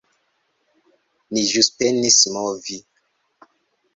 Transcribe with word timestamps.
Ni 1.35 1.43
ĵus 1.51 1.69
penis 1.83 2.17
movi 2.37 2.77